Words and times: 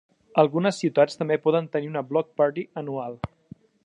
Algunes 0.43 0.77
ciutats 0.83 1.19
també 1.19 1.37
poden 1.43 1.67
tenir 1.75 1.91
una 1.91 2.03
"Block 2.13 2.31
party" 2.43 2.65
anual. 2.83 3.19